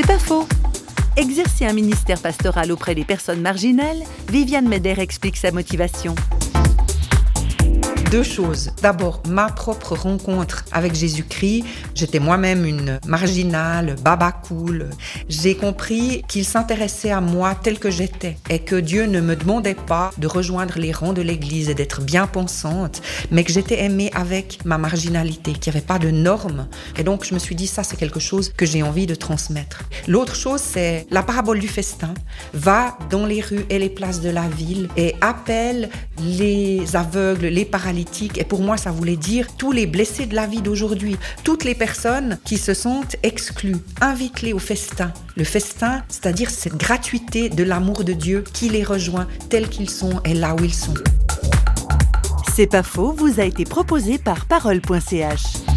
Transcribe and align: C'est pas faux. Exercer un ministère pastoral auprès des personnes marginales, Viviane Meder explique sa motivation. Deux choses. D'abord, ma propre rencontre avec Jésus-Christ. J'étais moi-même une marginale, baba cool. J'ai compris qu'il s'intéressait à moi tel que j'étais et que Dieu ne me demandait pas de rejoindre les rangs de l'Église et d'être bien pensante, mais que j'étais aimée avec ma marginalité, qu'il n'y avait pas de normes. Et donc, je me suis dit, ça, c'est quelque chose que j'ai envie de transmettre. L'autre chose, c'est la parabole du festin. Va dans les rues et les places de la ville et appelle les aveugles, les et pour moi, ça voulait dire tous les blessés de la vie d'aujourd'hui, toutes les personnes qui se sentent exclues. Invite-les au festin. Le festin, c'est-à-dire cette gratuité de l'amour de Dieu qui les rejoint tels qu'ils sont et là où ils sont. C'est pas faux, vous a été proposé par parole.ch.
C'est 0.00 0.06
pas 0.06 0.18
faux. 0.20 0.46
Exercer 1.16 1.66
un 1.66 1.72
ministère 1.72 2.20
pastoral 2.20 2.70
auprès 2.70 2.94
des 2.94 3.04
personnes 3.04 3.40
marginales, 3.40 4.00
Viviane 4.28 4.68
Meder 4.68 4.94
explique 5.00 5.36
sa 5.36 5.50
motivation. 5.50 6.14
Deux 8.10 8.22
choses. 8.22 8.70
D'abord, 8.80 9.22
ma 9.28 9.50
propre 9.50 9.94
rencontre 9.94 10.64
avec 10.72 10.94
Jésus-Christ. 10.94 11.64
J'étais 11.94 12.20
moi-même 12.20 12.64
une 12.64 12.98
marginale, 13.06 13.96
baba 14.02 14.32
cool. 14.32 14.88
J'ai 15.28 15.54
compris 15.54 16.22
qu'il 16.26 16.46
s'intéressait 16.46 17.10
à 17.10 17.20
moi 17.20 17.54
tel 17.54 17.78
que 17.78 17.90
j'étais 17.90 18.38
et 18.48 18.60
que 18.60 18.76
Dieu 18.76 19.04
ne 19.04 19.20
me 19.20 19.36
demandait 19.36 19.74
pas 19.74 20.10
de 20.16 20.26
rejoindre 20.26 20.78
les 20.78 20.90
rangs 20.90 21.12
de 21.12 21.20
l'Église 21.20 21.68
et 21.68 21.74
d'être 21.74 22.00
bien 22.00 22.26
pensante, 22.26 23.02
mais 23.30 23.44
que 23.44 23.52
j'étais 23.52 23.84
aimée 23.84 24.10
avec 24.14 24.64
ma 24.64 24.78
marginalité, 24.78 25.52
qu'il 25.52 25.70
n'y 25.70 25.76
avait 25.76 25.86
pas 25.86 25.98
de 25.98 26.10
normes. 26.10 26.66
Et 26.96 27.02
donc, 27.02 27.26
je 27.26 27.34
me 27.34 27.38
suis 27.38 27.54
dit, 27.54 27.66
ça, 27.66 27.82
c'est 27.82 27.96
quelque 27.96 28.20
chose 28.20 28.54
que 28.56 28.64
j'ai 28.64 28.82
envie 28.82 29.06
de 29.06 29.14
transmettre. 29.14 29.82
L'autre 30.06 30.34
chose, 30.34 30.62
c'est 30.62 31.06
la 31.10 31.22
parabole 31.22 31.58
du 31.58 31.68
festin. 31.68 32.14
Va 32.54 32.96
dans 33.10 33.26
les 33.26 33.42
rues 33.42 33.66
et 33.68 33.78
les 33.78 33.90
places 33.90 34.22
de 34.22 34.30
la 34.30 34.48
ville 34.48 34.88
et 34.96 35.14
appelle 35.20 35.90
les 36.22 36.96
aveugles, 36.96 37.46
les 37.46 37.66
et 38.36 38.44
pour 38.44 38.60
moi, 38.60 38.76
ça 38.76 38.90
voulait 38.90 39.16
dire 39.16 39.48
tous 39.56 39.72
les 39.72 39.86
blessés 39.86 40.26
de 40.26 40.34
la 40.34 40.46
vie 40.46 40.62
d'aujourd'hui, 40.62 41.16
toutes 41.42 41.64
les 41.64 41.74
personnes 41.74 42.38
qui 42.44 42.56
se 42.56 42.74
sentent 42.74 43.16
exclues. 43.22 43.76
Invite-les 44.00 44.52
au 44.52 44.58
festin. 44.58 45.12
Le 45.36 45.44
festin, 45.44 46.02
c'est-à-dire 46.08 46.50
cette 46.50 46.76
gratuité 46.76 47.48
de 47.48 47.64
l'amour 47.64 48.04
de 48.04 48.12
Dieu 48.12 48.44
qui 48.52 48.68
les 48.68 48.84
rejoint 48.84 49.26
tels 49.48 49.68
qu'ils 49.68 49.90
sont 49.90 50.20
et 50.24 50.34
là 50.34 50.54
où 50.54 50.64
ils 50.64 50.74
sont. 50.74 50.94
C'est 52.54 52.66
pas 52.66 52.82
faux, 52.82 53.12
vous 53.12 53.40
a 53.40 53.44
été 53.44 53.64
proposé 53.64 54.18
par 54.18 54.46
parole.ch. 54.46 55.67